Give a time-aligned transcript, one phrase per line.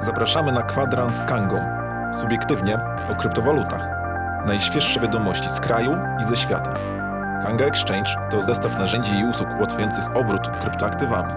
[0.00, 1.60] Zapraszamy na kwadrans z Kangą.
[2.20, 2.78] Subiektywnie
[3.12, 3.88] o kryptowalutach.
[4.46, 6.74] Najświeższe wiadomości z kraju i ze świata.
[7.42, 11.34] Kanga Exchange to zestaw narzędzi i usług ułatwiających obrót kryptoaktywami.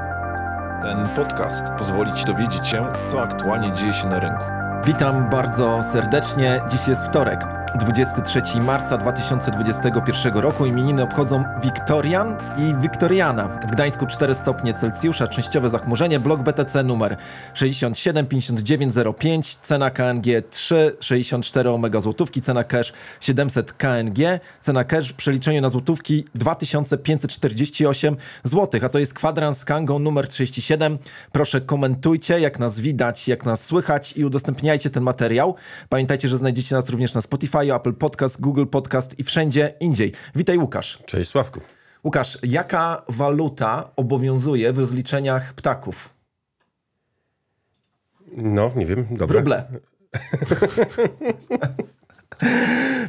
[0.82, 4.44] Ten podcast pozwoli Ci dowiedzieć się, co aktualnie dzieje się na rynku.
[4.86, 6.62] Witam bardzo serdecznie.
[6.70, 7.46] Dziś jest wtorek,
[7.80, 10.66] 23 marca 2021 roku.
[10.66, 13.48] Imieniny obchodzą Wiktorian i Wiktoriana.
[13.48, 17.18] W Gdańsku 4 stopnie Celsjusza, częściowe zachmurzenie, blok BTC numer
[17.54, 25.70] 675905, cena KNG 3,64 omega złotówki, cena cash 700 KNG, cena cash w przeliczeniu na
[25.70, 30.98] złotówki 2548 zł, a to jest kwadrans z Kangą numer 37.
[31.32, 35.56] Proszę komentujcie, jak nas widać, jak nas słychać i udostępniajcie ten materiał.
[35.90, 40.12] Pamiętajcie, że znajdziecie nas również na Spotify, Apple Podcast, Google Podcast i wszędzie indziej.
[40.36, 41.00] Witaj Łukasz.
[41.06, 41.60] Cześć Sławku.
[42.04, 46.10] Łukasz, jaka waluta obowiązuje w rozliczeniach ptaków?
[48.38, 49.40] No, nie wiem, dobra.
[49.40, 49.64] Ruble.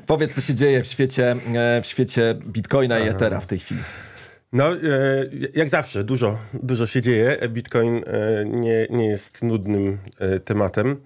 [0.07, 3.81] Powiedz, co się dzieje w świecie, e, w świecie Bitcoina i Ethera w tej chwili.
[4.53, 4.77] No, e,
[5.55, 7.39] jak zawsze, dużo, dużo się dzieje.
[7.49, 9.99] Bitcoin e, nie, nie jest nudnym
[10.45, 10.97] tematem.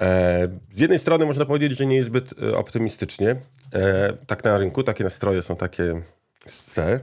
[0.00, 3.36] E, z jednej strony można powiedzieć, że nie jest zbyt e, optymistycznie.
[3.74, 6.02] E, tak na rynku, takie nastroje są takie
[6.46, 7.00] C,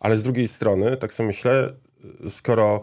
[0.00, 1.72] ale z drugiej strony, tak sobie myślę,
[2.28, 2.82] skoro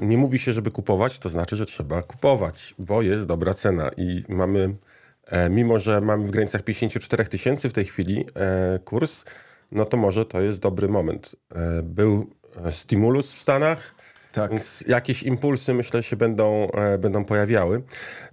[0.00, 4.24] nie mówi się, żeby kupować, to znaczy, że trzeba kupować, bo jest dobra cena i
[4.28, 4.76] mamy,
[5.50, 8.26] mimo że mamy w granicach 54 tysięcy w tej chwili
[8.84, 9.24] kurs,
[9.72, 11.36] no to może to jest dobry moment.
[11.82, 12.30] Był
[12.70, 13.94] stimulus w Stanach,
[14.38, 14.50] Tak.
[14.50, 17.82] więc jakieś impulsy, myślę, się będą, e, będą pojawiały.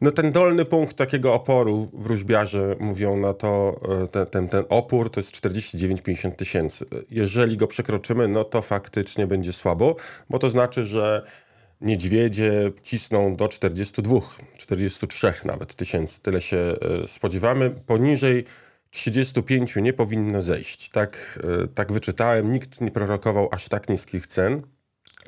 [0.01, 5.09] No ten dolny punkt takiego oporu wróżbiarze mówią na to, e, ten, ten, ten opór
[5.09, 6.85] to jest 49-50 tysięcy.
[7.11, 9.95] Jeżeli go przekroczymy, no to faktycznie będzie słabo,
[10.29, 11.23] bo to znaczy, że
[11.81, 14.19] niedźwiedzie cisną do 42,
[14.57, 16.21] 43 nawet tysięcy.
[16.21, 17.69] Tyle się e, spodziewamy.
[17.69, 18.45] Poniżej
[18.91, 20.89] 35 nie powinno zejść.
[20.89, 22.53] Tak, e, tak wyczytałem.
[22.53, 24.61] Nikt nie prorokował aż tak niskich cen.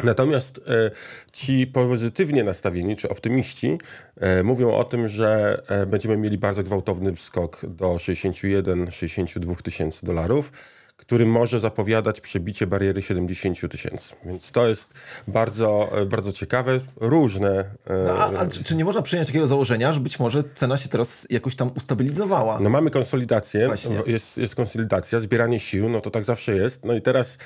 [0.04, 0.92] Natomiast e,
[1.32, 3.78] ci pozytywnie nastawieni, czy optymiści,
[4.18, 10.52] e, mówią o tym, że e, będziemy mieli bardzo gwałtowny skok do 61-62 tysięcy dolarów,
[10.98, 14.16] który może zapowiadać przebicie bariery 70 tysięcy.
[14.26, 14.94] Więc to jest
[15.28, 16.80] bardzo, e, bardzo ciekawe.
[16.96, 17.50] Różne.
[17.88, 20.78] e, No, a, a czy, czy nie można przyjąć takiego założenia, że być może cena
[20.78, 22.60] się teraz jakoś tam ustabilizowała?
[22.60, 24.02] No mamy konsolidację, Właśnie.
[24.06, 26.86] jest, jest konsolidacja, zbieranie sił, no to tak zawsze jest.
[26.86, 27.38] No i teraz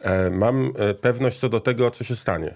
[0.00, 2.54] e, mam e, pewność co do tego, co się stanie.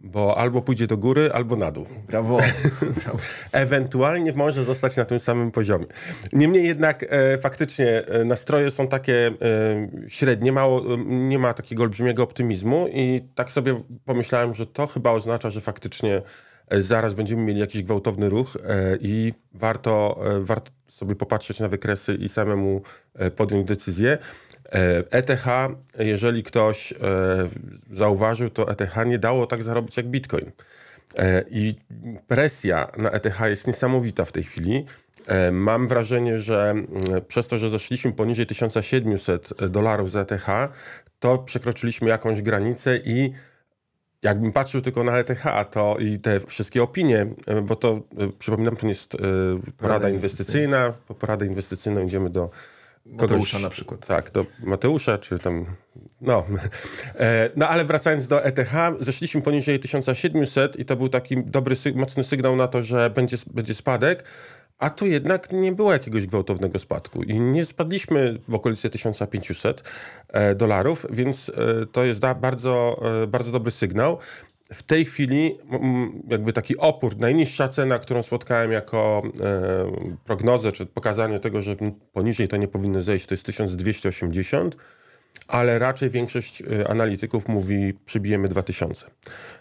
[0.00, 1.86] Bo albo pójdzie do góry, albo na dół.
[2.06, 2.38] Brawo.
[3.04, 3.18] Brawo.
[3.52, 5.86] Ewentualnie może zostać na tym samym poziomie.
[6.32, 9.32] Niemniej jednak e, faktycznie e, nastroje są takie e,
[10.08, 15.10] średnie, mało, e, nie ma takiego olbrzymiego optymizmu i tak sobie pomyślałem, że to chyba
[15.10, 16.22] oznacza, że faktycznie
[16.68, 22.14] e, zaraz będziemy mieli jakiś gwałtowny ruch e, i warto, warto sobie popatrzeć na wykresy
[22.14, 22.82] i samemu
[23.36, 24.18] podjąć decyzję.
[24.74, 25.46] E, ETH,
[25.98, 26.96] jeżeli ktoś e,
[27.90, 30.52] zauważył, to ETH nie dało tak zarobić jak Bitcoin.
[31.18, 31.74] E, I
[32.26, 34.84] presja na ETH jest niesamowita w tej chwili.
[35.26, 36.74] E, Mam wrażenie, że
[37.28, 40.46] przez to, że zeszliśmy poniżej 1700 dolarów za ETH,
[41.18, 43.30] to przekroczyliśmy jakąś granicę i
[44.24, 48.76] jakbym patrzył tylko na ETH to i te wszystkie opinie, e, bo to, e, przypominam,
[48.76, 49.18] to nie jest e,
[49.78, 50.92] porada inwestycyjna.
[51.08, 52.50] Po poradę inwestycyjną idziemy do
[53.06, 54.06] Mateusza na przykład.
[54.06, 55.66] Tak, do Mateusza, czy tam,
[56.20, 56.44] no.
[57.18, 62.24] E, no ale wracając do ETH, zeszliśmy poniżej 1700 i to był taki dobry, mocny
[62.24, 64.24] sygnał na to, że będzie, będzie spadek,
[64.78, 69.82] a tu jednak nie było jakiegoś gwałtownego spadku i nie spadliśmy w okolicy 1500
[70.28, 74.18] e, dolarów, więc e, to jest bardzo, e, bardzo dobry sygnał.
[74.72, 75.58] W tej chwili
[76.28, 81.76] jakby taki opór, najniższa cena, którą spotkałem jako e, prognozę, czy pokazanie tego, że
[82.12, 84.76] poniżej to nie powinno zejść, to jest 1280,
[85.48, 89.06] ale raczej większość e, analityków mówi przybijemy 2000.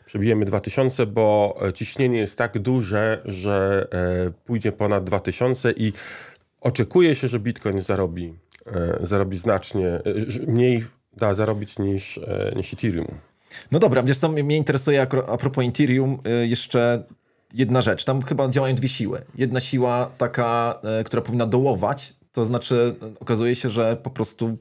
[0.05, 5.93] Przybijemy 2000, bo e, ciśnienie jest tak duże, że e, pójdzie ponad 2000 i
[6.61, 8.33] oczekuje się, że Bitcoin zarobi,
[8.65, 10.01] e, zarobi znacznie e,
[10.47, 10.85] mniej
[11.17, 12.19] da zarobić niż,
[12.55, 13.32] niż Ethereum.
[13.71, 17.03] No dobra, wiesz co, mnie interesuje a propos Ethereum y, jeszcze
[17.53, 18.05] jedna rzecz.
[18.05, 19.21] Tam chyba działają dwie siły.
[19.35, 24.57] Jedna siła taka, y, która powinna dołować, to znaczy y, okazuje się, że po prostu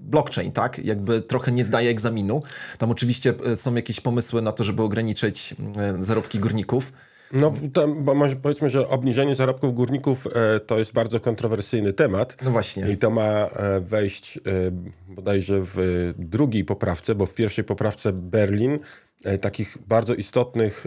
[0.00, 2.42] blockchain, tak, jakby trochę nie zdaje egzaminu.
[2.78, 5.54] Tam oczywiście y, są jakieś pomysły na to, żeby ograniczyć
[6.00, 6.92] zarobki górników.
[7.34, 12.36] No, to, bo może powiedzmy, że obniżenie zarobków górników e, to jest bardzo kontrowersyjny temat.
[12.42, 12.90] No właśnie.
[12.90, 14.40] I to ma e, wejść e,
[15.08, 15.82] bodajże w e,
[16.18, 18.78] drugiej poprawce, bo w pierwszej poprawce Berlin
[19.24, 20.86] e, takich bardzo istotnych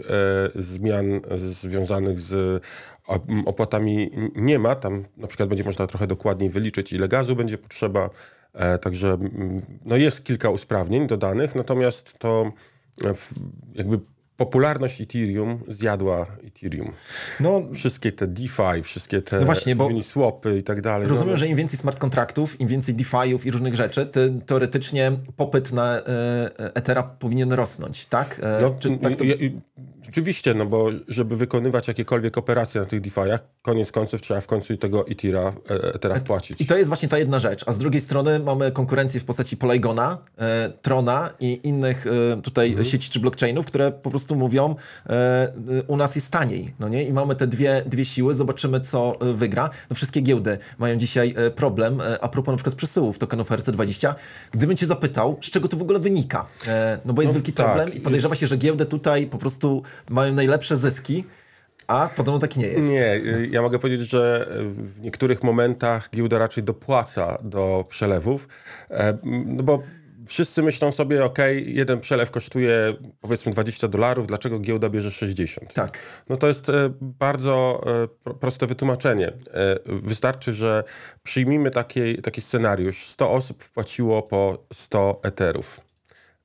[0.54, 2.62] zmian związanych z
[3.08, 4.74] op- opłatami nie ma.
[4.74, 8.10] Tam na przykład będzie można trochę dokładniej wyliczyć, ile gazu będzie potrzeba.
[8.80, 9.18] Także
[9.84, 12.52] no jest kilka usprawnień dodanych, natomiast to
[13.74, 14.00] jakby
[14.38, 16.92] popularność Ethereum zjadła Ethereum.
[17.40, 21.08] No, Wszystkie te DeFi, wszystkie te No właśnie, bo- Uniswapy i tak dalej.
[21.08, 25.12] Rozumiem, no, że im więcej smart kontraktów, im więcej DeFi'ów i różnych rzeczy, tym teoretycznie
[25.36, 26.02] popyt na e,
[26.74, 28.40] Ethera powinien rosnąć, tak?
[28.42, 29.24] E, No, czy tak to...
[29.24, 29.56] i- i-
[30.08, 34.76] Oczywiście, no bo żeby wykonywać jakiekolwiek operacje na tych DeFi'ach, koniec końców trzeba w końcu
[34.76, 36.60] tego Ethera, e, Ethera wpłacić.
[36.60, 37.64] I to jest właśnie ta jedna rzecz.
[37.66, 42.68] A z drugiej strony mamy konkurencję w postaci Polygona, e, Trona i innych e, tutaj
[42.68, 42.84] Mhm.
[42.84, 44.74] sieci czy blockchainów, które po prostu mówią,
[45.06, 45.52] e, e,
[45.86, 46.74] u nas jest taniej.
[46.80, 47.04] No nie?
[47.04, 49.70] I mamy te dwie, dwie siły, zobaczymy co e, wygra.
[49.90, 54.14] No wszystkie giełdy mają dzisiaj problem, a propos na przykład przesyłów tokenów RC20.
[54.52, 56.46] Gdybym cię zapytał, z czego to w ogóle wynika?
[57.04, 59.38] No bo jest No wielki tak, problem i podejrzewa jest- się, że giełdy tutaj po
[59.38, 61.24] prostu mają najlepsze zyski,
[61.88, 62.88] a podobno tak nie jest.
[62.88, 68.48] Nie, y, ja mogę powiedzieć, że y, w niektórych momentach giełda raczej dopłaca do przelewów,
[69.46, 69.82] no bo
[70.28, 75.74] wszyscy myślą sobie, ok, jeden przelew kosztuje powiedzmy 20 dolarów, dlaczego giełda bierze 60?
[75.74, 75.98] Tak.
[76.28, 79.28] No to jest e, bardzo e, pro- proste wytłumaczenie.
[79.28, 79.32] E,
[79.86, 80.84] Wystarczy, że
[81.22, 82.98] przyjmijmy taki, taki scenariusz.
[83.06, 85.80] 100 osób wpłaciło po 100 eterów.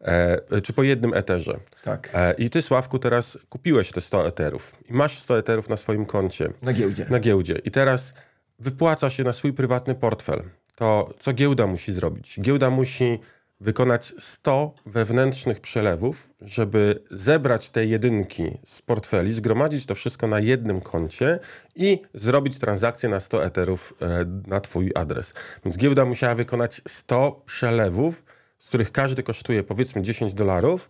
[0.01, 1.59] E, czy po jednym eterze.
[1.83, 2.09] Tak.
[2.13, 4.75] E, I ty, Sławku, teraz kupiłeś te 100 eterów.
[4.89, 6.50] I masz 100 eterów na swoim koncie.
[6.62, 7.06] Na giełdzie.
[7.09, 7.59] Na giełdzie.
[7.65, 8.13] I teraz
[8.59, 10.44] wypłaca się na swój prywatny portfel.
[10.75, 12.39] To co giełda musi zrobić?
[12.41, 13.19] Giełda musi
[13.63, 20.81] wykonać 100 wewnętrznych przelewów, żeby zebrać te jedynki z portfeli, zgromadzić to wszystko na jednym
[20.81, 21.39] koncie
[21.75, 25.33] i zrobić transakcję na 100 eterów e, na twój adres.
[25.65, 28.24] Więc giełda musiała wykonać 100 przelewów,
[28.60, 30.89] z których każdy kosztuje powiedzmy 10 dolarów,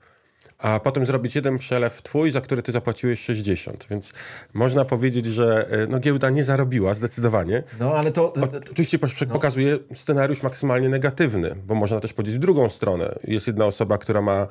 [0.58, 3.88] a potem zrobić jeden przelew twój, za który ty zapłaciłeś 60.
[3.90, 4.14] Więc
[4.54, 7.64] można powiedzieć, że e, no, giełda nie zarobiła zdecydowanie.
[7.80, 8.34] No ale to...
[8.72, 13.16] Oczywiście poś- pokazuje scenariusz maksymalnie negatywny, bo można też powiedzieć w drugą stronę.
[13.24, 14.48] Jest jedna osoba, która ma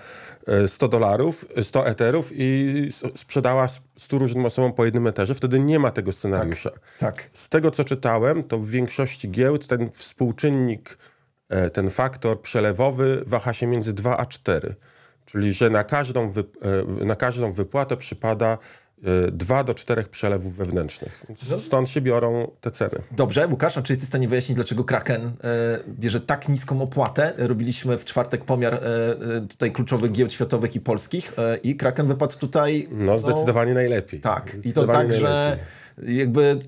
[0.47, 5.35] e, 100 dolarów, e, 100 eterów i sprzedała s- 100 różnym osobom po jednym eterze,
[5.35, 6.71] wtedy nie ma tego scenariusza.
[6.99, 7.31] tak.
[7.33, 10.99] Z tego, co czytałem, to w większości giełd ten współczynnik,
[11.49, 14.75] e, ten faktor przelewowy waha się między 2 a 4.
[15.33, 16.45] Czyli, że na każdą, wy,
[17.01, 18.59] e, na każdą wypłatę przypada
[19.33, 21.25] 2 do 4 przelewów wewnętrznych.
[21.29, 23.03] Więc Stąd się biorą te ceny.
[23.11, 25.31] Dobrze, Łukasz, a czy jesteś w stanie wyjaśnić, dlaczego Kraken e,
[25.89, 27.33] bierze tak niską opłatę?
[27.37, 32.09] Robiliśmy w czwartek pomiar e, e, tutaj kluczowych giełd światowych i polskich e, i Kraken
[32.09, 32.89] wypadł tutaj...
[32.91, 34.21] No, zdecydowanie najlepiej.
[34.21, 35.59] Tak, i to Zdecydowanie tak, że.
[36.07, 36.59] Jakby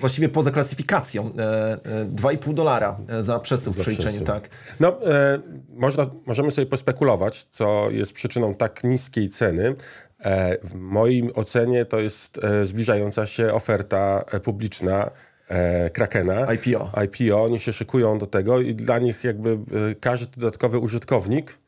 [0.00, 4.48] właściwie poza klasyfikacją e, e, 2,5 dolara e, za przesył w Za przeliczeniu, tak.
[4.80, 5.38] No, e,
[5.74, 9.74] można, możemy sobie pospekulować, co jest przyczyną tak niskiej ceny.
[10.20, 15.10] E, w moim ocenie to jest e, zbliżająca się oferta e, publiczna
[15.48, 16.52] e, Krakena.
[16.52, 16.90] IPO.
[17.04, 17.42] IPO.
[17.42, 21.61] Oni się szykują do tego i dla nich jakby e, każdy dodatkowy użytkownik e,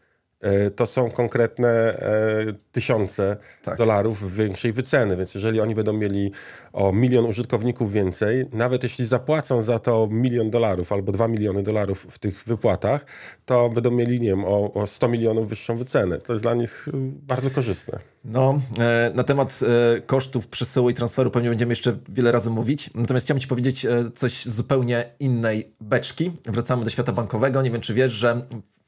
[0.76, 3.78] to są konkretne e, tysiące Tak.
[3.78, 5.16] dolarów większej wyceny.
[5.16, 6.32] Więc jeżeli oni będą mieli
[6.72, 12.06] o milion użytkowników więcej, nawet jeśli zapłacą za to milion dolarów albo dwa miliony dolarów
[12.10, 13.06] w tych wypłatach,
[13.44, 16.18] to będą mieli, nie wiem, o, o 100 milionów wyższą wycenę.
[16.18, 16.92] To jest dla nich y,
[17.26, 17.98] bardzo korzystne.
[18.24, 19.60] No, e, na temat
[19.96, 22.90] e, kosztów przesyłu i transferu pewnie będziemy jeszcze wiele razy mówić.
[22.94, 26.32] Natomiast chciałem Ci powiedzieć e, coś z zupełnie innej beczki.
[26.46, 27.62] Wracamy do świata bankowego.
[27.62, 28.40] Nie wiem, czy wiesz, że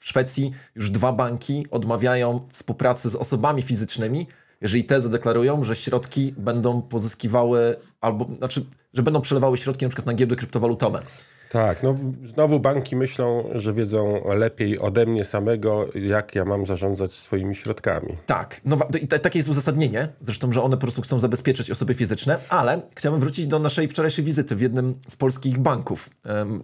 [0.07, 4.27] Szwecji już dwa banki odmawiają współpracy z osobami fizycznymi,
[4.61, 10.07] jeżeli te zadeklarują, że środki będą pozyskiwały albo, znaczy, że będą przelewały środki na przykład
[10.07, 11.03] na giełdy kryptowalutowe.
[11.51, 17.13] Tak, no znowu banki myślą, że wiedzą lepiej ode mnie samego, jak ja mam zarządzać
[17.13, 18.17] swoimi środkami.
[18.27, 21.95] Tak, no i ta, takie jest uzasadnienie, zresztą, że one po prostu chcą zabezpieczyć osoby
[21.95, 26.11] fizyczne, ale chciałbym wrócić do naszej wczorajszej wizyty w jednym z polskich banków.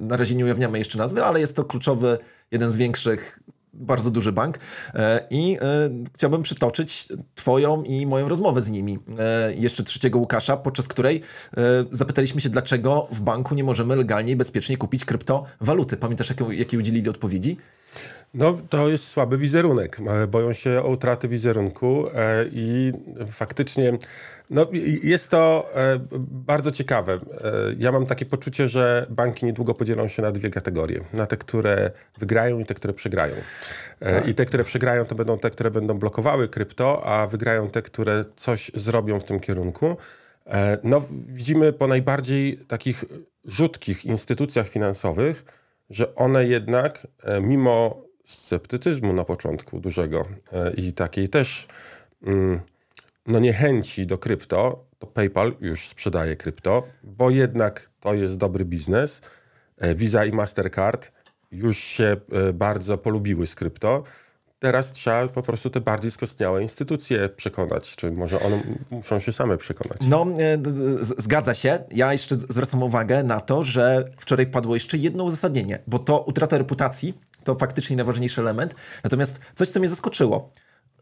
[0.01, 2.19] Na razie nie ujawniamy jeszcze nazwy, ale jest to kluczowy,
[2.51, 3.41] jeden z większych,
[3.75, 4.59] bardzo duży bank
[4.95, 8.99] E, i e, chciałbym przytoczyć twoją i moją rozmowę z nimi.
[9.19, 11.21] E, Jeszcze trzeciego Łukasza, podczas której
[11.93, 15.97] zapytaliśmy się, dlaczego w banku nie możemy legalnie i bezpiecznie kupić kryptowaluty.
[15.97, 17.57] Pamiętasz, jakie udzielili odpowiedzi?
[18.35, 19.99] No, to jest słaby wizerunek.
[20.07, 22.93] E, Boją się o utratę wizerunku e, i
[23.31, 23.99] faktycznie
[24.51, 24.67] no,
[25.03, 27.19] jest to e, bardzo ciekawe.
[27.79, 31.01] Ja mam takie poczucie, że banki niedługo podzielą się na dwie kategorie.
[31.13, 33.35] Na te, które wygrają i te, które przegrają.
[34.01, 37.83] E, I te, które przegrają, to będą te, które będą blokowały krypto, a wygrają te,
[37.83, 39.97] które coś zrobią w tym kierunku.
[40.83, 43.05] No, widzimy po najbardziej takich
[43.45, 45.45] rzutkich instytucjach finansowych,
[45.93, 51.67] że one jednak, e, mimo sceptycyzmu na początku dużego e, i takiej też
[52.27, 52.61] mm,
[53.27, 59.23] no niechęci do krypto, to PayPal już sprzedaje krypto, bo jednak to jest dobry biznes.
[59.79, 61.13] E, Visa i Mastercard
[61.53, 62.17] już się
[62.55, 64.03] bardzo polubiły z krypto.
[64.63, 69.57] Teraz trzeba po prostu te bardziej skostniałe instytucje przekonać, czy może one muszą się same
[69.57, 69.99] przekonać.
[70.09, 70.59] No, e,
[71.03, 71.85] zgadza się.
[71.93, 76.59] Ja jeszcze zwracam uwagę na to, że wczoraj padło jeszcze jedno uzasadnienie, bo to utrata
[76.59, 77.15] reputacji
[77.45, 78.75] to faktycznie najważniejszy element.
[79.05, 80.51] Natomiast coś, co mnie zaskoczyło.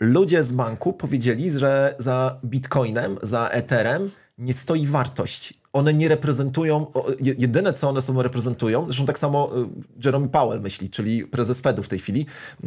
[0.00, 5.54] Ludzie z banku powiedzieli, że za bitcoinem, za etherem nie stoi wartość.
[5.72, 6.86] One nie reprezentują,
[7.20, 9.68] jedyne co one sobą reprezentują, zresztą tak samo y,
[10.04, 12.26] Jerome Powell myśli, czyli prezes Fedu w tej chwili,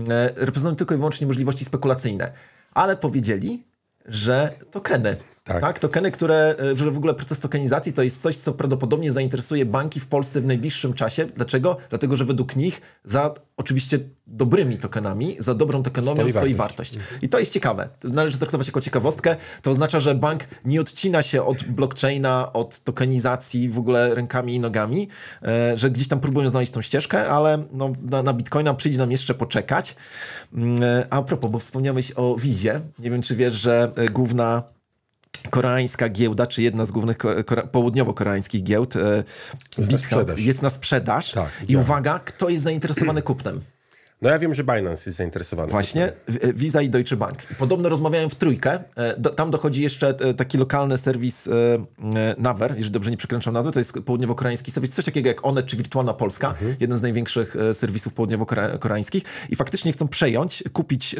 [0.09, 2.31] e, reprezentują tylko i wyłącznie możliwości spekulacyjne.
[2.73, 3.63] Ale powiedzieli,
[4.05, 5.15] że tokeny.
[5.43, 5.61] Tak.
[5.61, 5.79] Tak.
[5.79, 9.99] tokeny, które, e, że w ogóle proces tokenizacji to jest coś, co prawdopodobnie zainteresuje banki
[9.99, 11.25] w Polsce w najbliższym czasie.
[11.25, 11.77] Dlaczego?
[11.89, 16.97] Dlatego, że według nich za oczywiście dobrymi tokenami, za dobrą tokenomią Stoi stoi, wartość.
[16.97, 17.23] wartość.
[17.23, 17.89] I to jest ciekawe.
[18.03, 19.35] Należy traktować jako ciekawostkę.
[19.61, 24.59] To oznacza, że bank nie odcina się od blockchaina, od tokenizacji w ogóle rękami i
[24.59, 25.07] nogami,
[25.43, 29.11] e, że gdzieś tam próbują znaleźć tą ścieżkę, ale no, na, na Bitcoina przyjdzie nam
[29.11, 29.95] jeszcze poczekać.
[30.53, 32.81] Mm, e, A propos, bo wspomniałeś o Wizie.
[32.99, 34.63] Nie wiem, czy wiesz, że główna
[35.49, 39.23] koreańska giełda, czy jedna z głównych ko- kore- południowo-koreańskich giełd e,
[39.77, 40.41] Jest na sprzedaż.
[40.41, 41.31] jest na sprzedaż.
[41.31, 41.85] Tak, I widziałem.
[41.85, 43.61] uwaga, kto jest zainteresowany kupnem?
[44.23, 45.71] No ja wiem, że Binance jest zainteresowany.
[45.71, 47.37] Właśnie w- Visa i Deutsche Bank.
[47.59, 48.79] Podobno rozmawiają w trójkę.
[48.95, 53.17] E, Do, tam dochodzi jeszcze e, taki lokalny serwis e, e, Naver, jeżeli dobrze nie
[53.17, 53.71] przekręcam nazwę.
[53.71, 57.73] To jest południowo-koreański serwis, coś takiego jak Onet czy Wirtualna Polska, jeden z największych e,
[57.73, 59.23] serwisów południowo-koreańskich.
[59.49, 61.19] I faktycznie chcą przejąć, kupić e,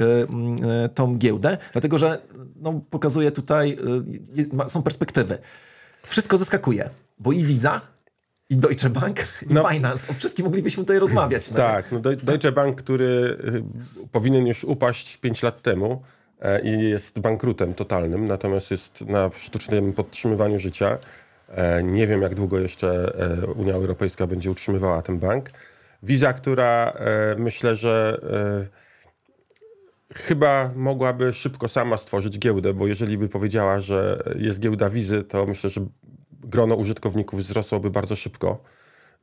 [0.85, 2.17] e, tą giełdę, dlatego że
[2.55, 3.77] no, pokazuje tutaj,
[4.65, 5.37] e, są perspektywy.
[6.03, 7.81] Wszystko zaskakuje, bo i Visa,
[8.53, 9.19] i Deutsche Bank,
[9.49, 9.69] i No.
[9.69, 10.07] Binance.
[10.11, 11.51] O wszystkim moglibyśmy tutaj rozmawiać.
[11.51, 11.57] no.
[11.67, 13.05] Tak, no Deu- Deutsche Bank, który
[14.05, 16.01] y, powinien już upaść 5 lat temu
[16.41, 20.97] e, i jest bankrutem totalnym, natomiast jest na sztucznym podtrzymywaniu życia.
[21.49, 25.49] E, Nie wiem, jak długo jeszcze e, Unia Europejska będzie utrzymywała ten bank.
[26.03, 26.93] Visa, która
[27.37, 28.19] myślę, że
[30.15, 35.45] chyba mogłaby szybko sama stworzyć giełdę, bo jeżeli by powiedziała, że jest giełda wizy, to
[35.45, 35.81] myślę, że
[36.53, 38.63] grono użytkowników wzrosłoby bardzo szybko.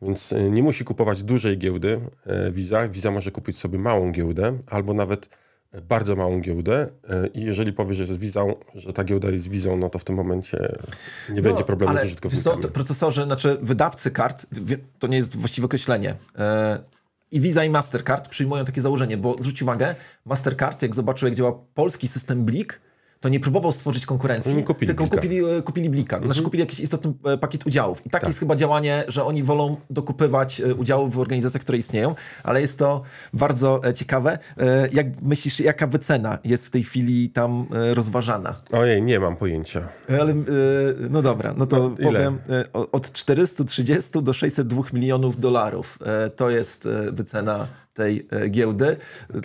[0.03, 2.89] Więc y, nie musi kupować dużej giełdy e, Visa.
[2.89, 5.29] Visa może kupić sobie małą giełdę albo nawet
[5.73, 6.89] e, bardzo małą giełdę
[7.35, 10.17] i jeżeli powie, że, z wizą, że ta giełda jest wizą, no to w tym
[10.17, 10.79] momencie
[11.29, 12.63] nie będzie problemu No, ale z użytkownikami.
[12.63, 14.47] to procesorzy, znaczy wydawcy kart,
[14.99, 16.17] to nie jest właściwe określenie.
[16.39, 16.79] E,
[17.31, 19.95] I Visa i Mastercard przyjmują takie założenie, bo zwróć uwagę,
[20.25, 22.81] Mastercard, jak zobaczył, jak działa polski system Blik,
[23.21, 25.17] to nie próbował stworzyć konkurencji, kupili tylko Blika.
[25.17, 25.21] Mhm.
[25.21, 26.21] kupili, e, kupili Blika.
[26.25, 28.07] Znaczy kupili jakiś istotny e, pakiet udziałów.
[28.07, 32.15] I takie jest chyba działanie, że oni wolą dokupywać e, udziałów w organizacjach, które istnieją,
[32.43, 34.39] ale jest to bardzo ciekawe.
[34.93, 38.55] Jak myślisz, jaka wycena jest w tej chwili tam rozważana?
[38.73, 39.89] Ojej, nie mam pojęcia.
[40.21, 40.35] Ale,
[41.11, 42.39] no dobra, no to No, powiem
[42.93, 45.99] od 430 do 602 milionów dolarów.
[46.37, 48.97] To jest wycena tej e, giełdy.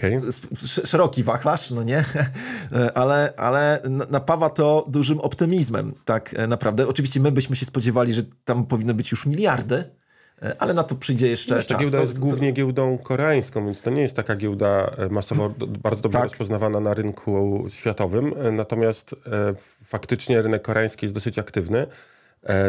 [0.01, 2.03] Sz- Szeroki wachlarz, no nie?
[2.93, 6.87] Ale, ale na- napawa to dużym optymizmem, tak e, naprawdę.
[6.87, 9.83] Oczywiście my byśmy się spodziewali, że tam powinny być już miliardy,
[10.41, 11.81] e, ale na to przyjdzie jeszcze ta czas.
[11.81, 16.17] giełda jest głównie giełdą koreańską, więc to nie jest taka giełda masowo d- bardzo dobrze
[16.19, 16.23] Tak.
[16.29, 18.33] rozpoznawana na rynku światowym.
[18.51, 19.15] Natomiast
[19.83, 21.87] faktycznie rynek koreański jest dosyć aktywny.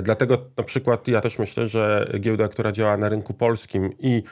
[0.03, 4.23] Dlatego na przykład ja też myślę, że giełda, która działa na rynku polskim i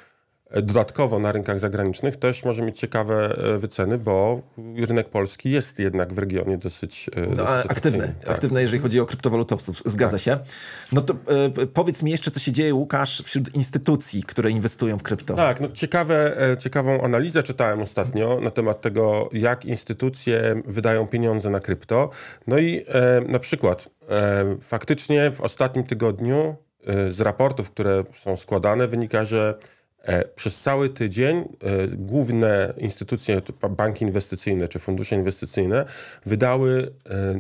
[0.63, 4.43] dodatkowo na rynkach zagranicznych też może mieć ciekawe e, wyceny, bo
[4.77, 8.31] rynek polski jest jednak w regionie dosyć, e, No, dosyć aktywny, Tak.
[8.31, 9.83] aktywny, jeżeli chodzi o kryptowalutowców.
[9.87, 10.39] Zgadza się.
[10.93, 15.03] No to e, powiedz mi jeszcze, co się dzieje, Łukasz, wśród instytucji, które inwestują w
[15.03, 15.35] krypto.
[15.35, 21.61] Tak, no ciekawe, ciekawą analizę czytałem ostatnio na temat tego, jak instytucje wydają pieniądze na
[21.61, 22.11] krypto.
[22.47, 26.57] No i e, na przykład e, faktycznie w ostatnim tygodniu
[27.09, 29.59] z raportów, które są składane, wynika, że
[30.35, 31.45] przez cały tydzień e,
[31.89, 35.85] główne instytucje, banki inwestycyjne czy fundusze inwestycyjne
[36.27, 37.35] wydały e,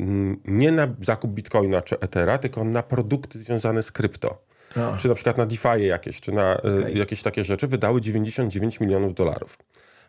[0.44, 4.44] nie na zakup bitcoina czy ethera, tylko na produkty związane z krypto
[4.76, 4.96] A.
[4.96, 6.98] czy na przykład na DeFi jakieś, czy na y, Okej.
[6.98, 9.58] jakieś takie rzeczy, wydały 99 milionów dolarów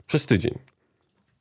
[0.07, 0.59] przez tydzień.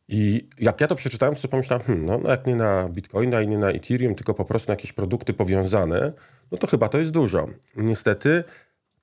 [0.09, 3.49] I jak ja to przeczytałem, to pomyślałem, hmm, no, no jak nie na Bitcoina i
[3.49, 6.12] nie na Ethereum, tylko po prostu na jakieś produkty powiązane,
[6.52, 7.49] no to chyba to jest dużo.
[7.76, 8.44] Niestety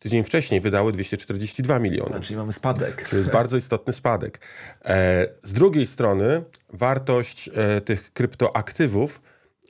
[0.01, 2.21] tydzień wcześniej wydały 242 miliony.
[2.21, 3.09] Czyli mamy spadek.
[3.09, 4.39] To jest bardzo istotny spadek.
[4.85, 6.43] E, z drugiej strony
[6.73, 9.21] wartość e, tych kryptoaktywów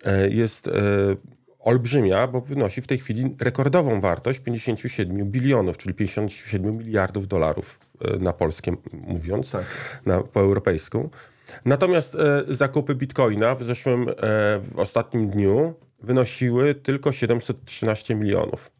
[0.05, 0.69] e, jest
[1.59, 7.79] olbrzymia, bo wynosi w tej chwili rekordową wartość 57 bilionów, czyli 57 miliardów dolarów
[8.19, 9.55] na polskie mówiąc,
[10.05, 11.09] na, po europejsku.
[11.65, 14.05] Natomiast zakupy bitcoina w zeszłym,
[14.59, 18.71] w ostatnim dniu wynosiły tylko 713 milionów.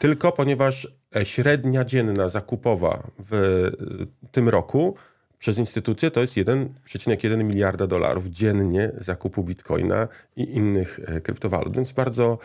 [0.00, 4.96] Tylko ponieważ e, średnia dzienna zakupowa w e, tym roku
[5.38, 11.92] przez instytucję to jest 1,1 miliarda dolarów dziennie zakupu bitcoina i innych e, kryptowalut, więc
[11.92, 12.38] bardzo,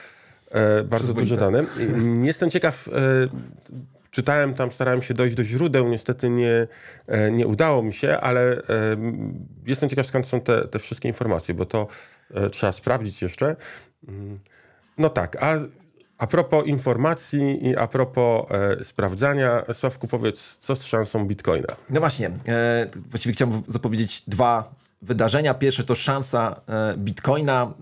[0.86, 1.63] bardzo duże dane.
[2.24, 2.90] I Jestem ciekaw,
[4.12, 6.68] czytałem tam, starałem się dojść do źródeł, niestety nie,
[7.32, 8.62] nie udało mi się, ale
[9.66, 11.88] jestem ciekaw skąd są te, te wszystkie informacje, bo to
[12.52, 13.56] trzeba sprawdzić jeszcze.
[14.98, 15.57] No tak, a
[16.17, 21.67] a propos informacji i a propos e, sprawdzania, Sławku, powiedz, co z szansą bitcoina?
[21.89, 25.53] No właśnie, e, właściwie chciałbym zapowiedzieć dwa wydarzenia.
[25.53, 27.74] Pierwsze to szansa e, Bitcoina,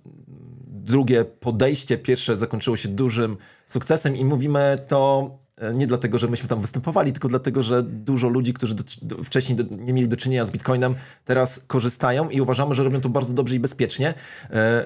[0.68, 1.98] drugie podejście.
[1.98, 7.12] Pierwsze zakończyło się dużym sukcesem i mówimy to e, nie dlatego, że myśmy tam występowali,
[7.12, 10.52] tylko dlatego, że dużo ludzi, którzy do, do, wcześniej do, nie mieli do czynienia z
[10.52, 14.14] Bitcoinem, teraz korzystają i uważamy, że robią to bardzo dobrze i bezpiecznie.
[14.50, 14.86] E,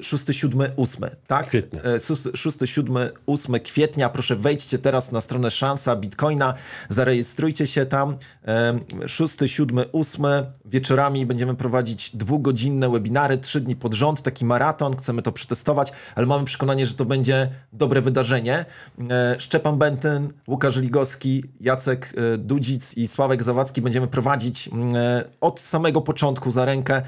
[0.00, 1.46] 6, 7, 8, tak?
[1.46, 1.80] Kwietnia.
[1.82, 2.00] E,
[2.34, 4.08] 6, 7, 8 kwietnia.
[4.08, 6.54] Proszę wejdźcie teraz na stronę Szansa Bitcoina,
[6.88, 8.16] zarejestrujcie się tam.
[8.48, 8.78] E,
[9.08, 10.24] 6, 7, 8
[10.64, 16.26] wieczorami będziemy prowadzić dwugodzinne webinary, trzy dni pod rząd, taki maraton, chcemy to przetestować, ale
[16.26, 18.64] mamy przekonanie, że to będzie dobre wydarzenie.
[19.10, 25.24] E, Szczepan Bentyn, Łukasz Ligowski, Jacek e, Dudzic i Sławek Zawadzki będziemy prowadzić mm, e,
[25.40, 27.02] od samego początku za rękę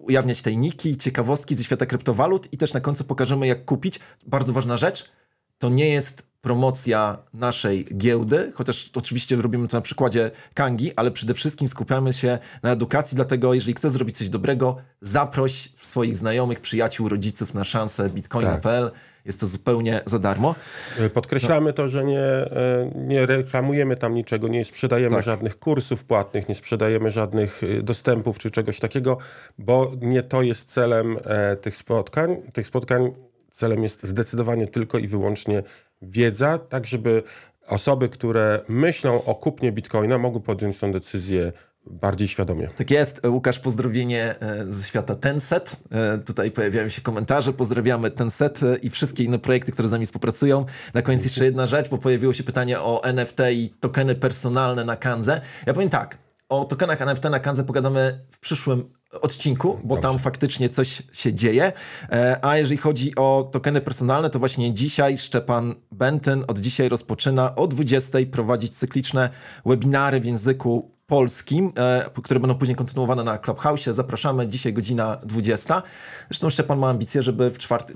[0.00, 4.00] ujawniać tajniki, ciekawostki ze świata kryptowalut i też na końcu pokażemy, jak kupić.
[4.26, 5.10] Bardzo ważna rzecz,
[5.58, 11.34] to nie jest promocja naszej giełdy, chociaż oczywiście robimy to na przykładzie Kangi, ale przede
[11.34, 17.08] wszystkim skupiamy się na edukacji, dlatego jeżeli chcesz zrobić coś dobrego, zaproś swoich znajomych, przyjaciół,
[17.08, 18.90] rodziców na szansę bitcoina.pl.
[19.24, 20.54] Jest to zupełnie za darmo.
[20.98, 25.24] E, Podkreślamy to, że nie, e, nie reklamujemy tam niczego, nie sprzedajemy Tak.
[25.24, 29.18] żadnych kursów płatnych, nie sprzedajemy żadnych e, dostępów czy czegoś takiego,
[29.58, 31.16] bo nie to jest celem
[31.60, 32.36] tych spotkań.
[32.52, 33.12] Tych spotkań
[33.50, 35.62] celem jest zdecydowanie tylko i wyłącznie
[36.02, 37.22] wiedza, tak żeby
[37.66, 41.52] osoby, które myślą o kupnie bitcoina, mogły podjąć tę decyzję
[41.86, 42.68] bardziej świadomie.
[42.68, 43.20] Tak jest.
[43.26, 44.34] Łukasz, pozdrowienie
[44.68, 45.76] ze świata Tenset.
[45.90, 47.52] E, Tutaj pojawiają się komentarze.
[47.52, 50.64] Pozdrawiamy Tenset e, i wszystkie inne projekty, które z nami współpracują.
[50.94, 54.96] Na koniec jeszcze jedna rzecz, bo pojawiło się pytanie o NFT i tokeny personalne na
[54.96, 55.40] Kanze.
[55.66, 58.84] Ja powiem tak, o tokenach NFT na Kanze pogadamy w przyszłym
[59.22, 61.72] odcinku, bo tam faktycznie coś się dzieje.
[62.12, 67.54] E, A jeżeli chodzi o tokeny personalne, to właśnie dzisiaj Szczepan Bentyn od dzisiaj rozpoczyna
[67.54, 69.30] o 20 prowadzić cykliczne
[69.66, 73.84] webinary w języku polskim, e, które będą później kontynuowane na Clubhouse.
[73.84, 75.82] Zapraszamy, dzisiaj godzina 20.
[76.28, 77.92] Zresztą Szczepan ma ambicję, żeby w czwart-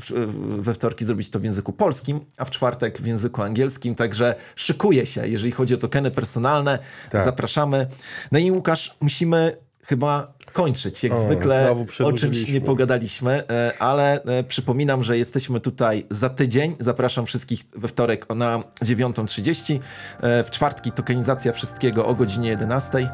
[0.59, 5.07] we wtorki zrobić to w języku polskim, a w czwartek w języku angielskim, także szykuje
[5.07, 6.79] się, jeżeli chodzi o tokeny personalne.
[7.11, 7.25] Tak.
[7.25, 7.87] Zapraszamy.
[8.33, 11.05] No i Łukasz, musimy chyba kończyć.
[11.05, 16.29] Jak O, zwykle o czymś nie pogadaliśmy, e, ale e, przypominam, że jesteśmy tutaj za
[16.29, 16.77] tydzień.
[16.81, 19.79] Zapraszam wszystkich we wtorek o- na 9.30.
[20.23, 23.09] E, W czwartki tokenizacja wszystkiego o godzinie 11.00.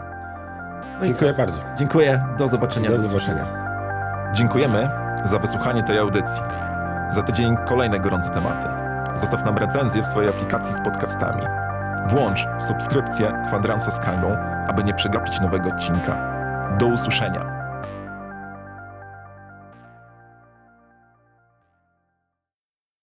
[1.01, 1.63] No Dziękuję bardzo.
[1.79, 2.25] Dziękuję.
[2.39, 2.91] Do zobaczenia.
[2.91, 3.47] Do Do, zobaczenia.
[4.35, 4.89] Dziękujemy
[5.25, 6.43] za wysłuchanie tej audycji.
[7.13, 8.67] Za tydzień kolejne gorące tematy.
[9.15, 11.43] Zostaw nam recenzję w swojej aplikacji z podcastami.
[12.09, 14.37] Włącz subskrypcję Kwadransa z Kangą,
[14.69, 16.30] aby nie przegapić nowego odcinka.
[16.79, 17.60] Do usłyszenia.